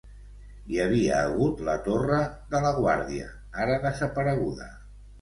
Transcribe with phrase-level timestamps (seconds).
[0.71, 2.23] Hi havia hagut la Torre
[2.57, 3.31] de la Guàrdia,
[3.67, 4.77] ara desapareguda.